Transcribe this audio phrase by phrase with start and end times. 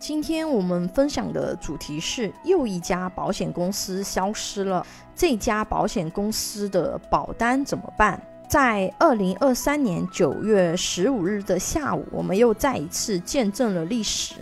[0.00, 8.20] 今天我们分享的主题是又一家保险公司消失了，这家保险公司的保单怎么办？
[8.48, 14.34] 在二零二三年九月十五日的下午，我们又再一次见证了历史，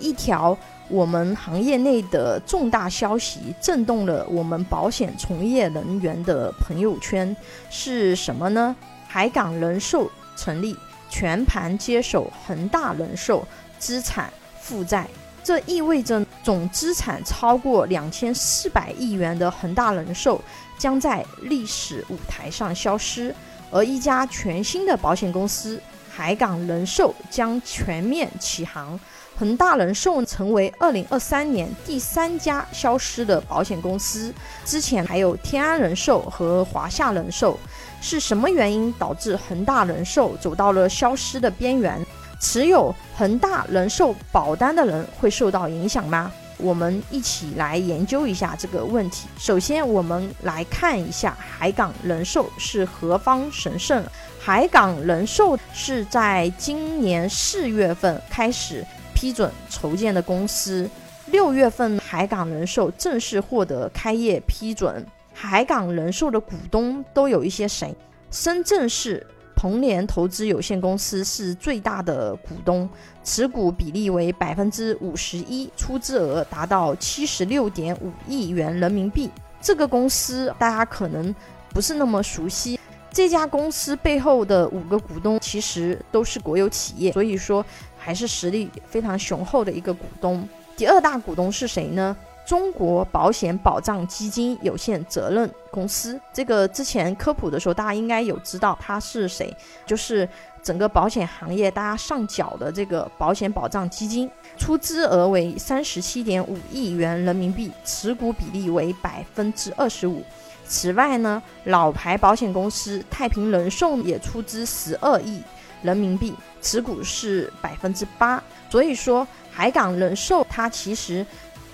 [0.00, 0.56] 一条
[0.88, 7.36] 我们行业内的重大消息震动了我们保险从业人员的朋友圈，
[7.70, 8.74] 是什么呢？
[9.06, 10.74] 海港人寿成立，
[11.10, 13.46] 全盘接手恒大人寿
[13.78, 14.32] 资产。
[14.72, 15.06] 负债，
[15.44, 20.42] 这意味着总资产超过两千四百亿元的恒大人寿
[20.78, 23.34] 将在历史舞台上消失，
[23.70, 25.78] 而一家全新的保险公司
[26.10, 28.98] 海港人寿将全面起航。
[29.34, 34.32] 恒大人寿成为二零二三年第三家消失的保险公司，
[34.64, 37.58] 之前还有天安人寿和华夏人寿。
[38.00, 42.04] 是什么原因导致恒大人寿走到了消失的边缘？
[42.42, 46.30] 持有恒大人寿保单的人会受到影响吗？
[46.58, 49.28] 我们一起来研究一下这个问题。
[49.38, 54.04] 首先，我们来看一下海港人寿是何方神圣。
[54.40, 58.84] 海港人寿是在今年四月份开始
[59.14, 60.90] 批准筹建的公司，
[61.26, 65.06] 六月份海港人寿正式获得开业批准。
[65.32, 67.94] 海港人寿的股东都有一些谁？
[68.32, 69.24] 深圳市。
[69.62, 72.88] 红联投资有限公司是最大的股东，
[73.22, 79.30] 持股比例为百分之五十一，出资额达到七十六点五亿元人民币。
[79.60, 81.32] 这个公司大家可能
[81.68, 82.76] 不是那么熟悉，
[83.12, 87.64] 这家公司背后的五个股东其实都是国有企业，所以说
[87.96, 90.44] 还是实力非常雄厚的一个股东。
[90.76, 92.16] 第二大股东是谁呢？
[92.44, 100.28] 中国保险保障基金有限责任公司，这个之前科普的时候，大家应该有知道它是谁，就是
[100.62, 110.22] 整个保险行业大家上缴的这个保险保障基金，出资额为三十七点五亿元人民币，持股比例为百分之二十五。
[110.66, 115.40] 此外呢，老牌保险公司太平人寿也出资十二亿
[115.82, 118.42] 人民币，持股是百分之八。
[118.68, 121.24] 所以说，海港人寿它其实。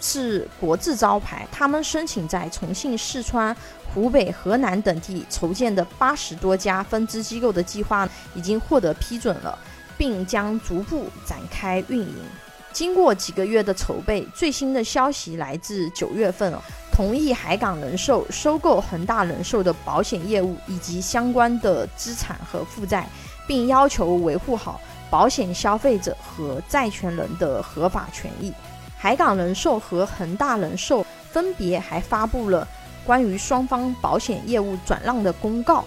[0.00, 3.56] 是国字招牌，他们申请在重庆、四川、
[3.92, 9.58] 湖北、河南等地筹建的八十多家分支机构的计划已经获得批准了，
[9.96, 12.16] 并将逐步展开运营。
[12.72, 16.54] 经过几个月的筹备，最新的消息来自九月份，
[16.92, 23.08] 同意海港人寿收购恒大人寿的保险业务以及相关的资产和负债，
[23.48, 28.52] 并要求维护好保险消费者和债权人的合法权益。
[29.00, 32.66] 海港人寿和恒大人寿分别还发布了
[33.06, 35.84] 关于双方保险业务转让的公告。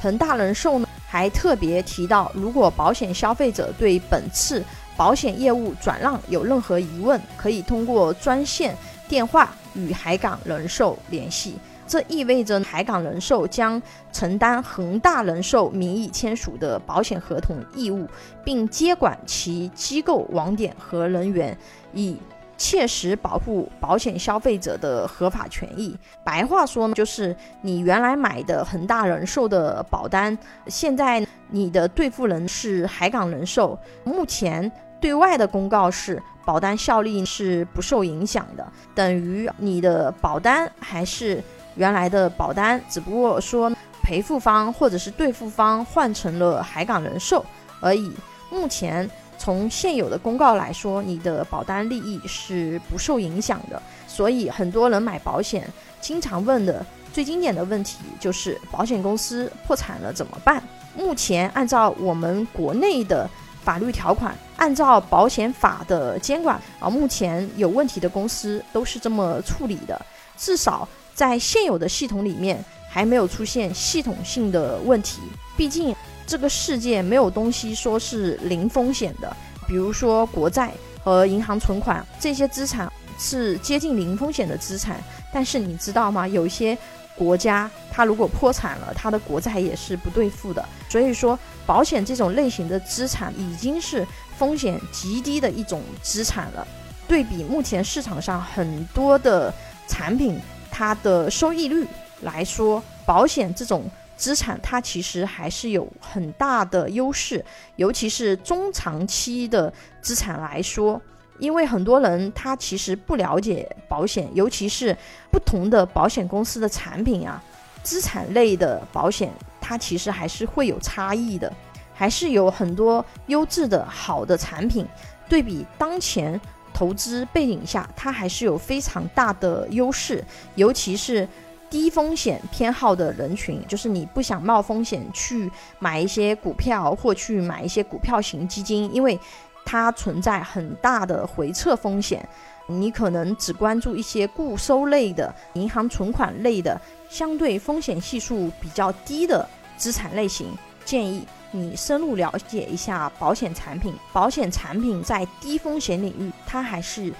[0.00, 4.64] 恒大人寿呢还特别提到，如果保险消费者对本次
[4.96, 8.74] 保险业务转让有任何疑问，可以通过专线
[9.08, 11.56] 电话与海港人寿联系。
[11.86, 13.80] 这意味着海港人寿将
[14.10, 18.08] 承担恒大人寿名义签署的保险合同义务，
[18.42, 21.56] 并接管其机构网点和人员，
[21.92, 22.16] 以。
[22.56, 25.96] 切实保护保险消费者的合法权益。
[26.24, 33.78] 白话说呢，就是你原来买的恒大人寿的保单，现在你的兑付人是海港人寿。
[34.04, 34.70] 目前
[35.00, 41.42] 对外的公告是，保单效力是不受影响的，等于你的保单还是
[41.74, 43.70] 原来的保单，只不过说
[44.02, 47.44] 赔付方或者是兑付方换成了海港人寿
[47.80, 48.12] 而已。
[48.50, 49.10] 目前。
[49.36, 60.62] 从现有的公告来说，你的保单利益是不受影响的，所以很多人买保险经常问的最经典的问题就是保险公司破产了怎么办？
[60.96, 63.28] 目前按照我们国内的
[63.62, 70.00] 法律条款，按照保险法的监管啊，目前有问题的公司都是这么处理的，
[70.36, 75.20] 至少在现有的系统里面还没有出现系统性的问题，
[75.56, 75.93] 毕竟。
[76.34, 79.36] 这个世界没有东西说是零风险的，
[79.68, 85.00] 比如说国债和银行存款这些资产是接近零风险的资产。
[85.32, 86.26] 但是你知道吗？
[86.26, 86.76] 有些
[87.14, 90.68] 国家它如果破产了，它的国债也是不兑付的。
[90.88, 94.04] 所以说，保险这种类型的资产已经是
[94.36, 96.66] 风险极低的一种资产了。
[97.06, 99.54] 对比目前市场上很多的
[99.86, 101.86] 产品，它的收益率
[102.22, 103.88] 来说，保险这种。
[104.16, 107.44] 资产它其实还是有很大的优势，
[107.76, 111.00] 尤其是中长期的资产来说，
[111.38, 114.96] 因为很多人他其实不了解保险，尤其是
[115.30, 117.42] 不同的保险公司的产品啊，
[117.82, 121.52] 资产类的保险它其实还是会有差异的，
[121.92, 124.86] 还是有很多优质的好的产品。
[125.28, 126.38] 对比当前
[126.72, 130.22] 投资背景下，它还是有非常大的优势，
[130.54, 131.26] 尤其是
[131.74, 135.50] 低风险偏好的人群，就是你不想冒风险去
[135.80, 139.18] 买一些股票或去买一些股票型基金，因为
[139.64, 142.24] 它存在很大的回撤风险。
[142.68, 149.44] 你可能只关注一些固收类的、银行存款类的，相对风险系数比较低的
[149.76, 153.92] 资产类型，建议你深入了解一下保险产品。
[154.12, 157.12] 保险产品在低风险领域，它还是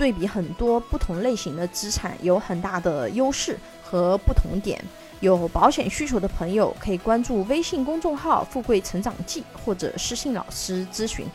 [0.00, 4.82] 对比很多不同类型的资产有很大的优势和不同点。
[5.20, 11.26] 有保险需求的朋友可以关注微信公众号“富贵成长记”或者私信老师咨询。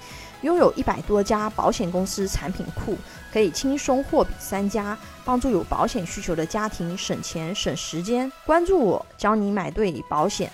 [0.42, 2.98] 拥有一百多家保险公司产品库，
[3.32, 8.32] 可以轻松货比三家，帮助有保险需求的家庭省钱省时间。
[8.48, 10.52] 关注我，教你买对保险。